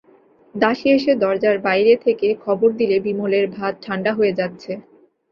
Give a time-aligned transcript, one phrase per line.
[0.55, 4.71] দাসী এসে দরজার বাইরে থেকে খবর দিলে বিমলের ভাত ঠাণ্ডা হয়ে যাচ্ছে।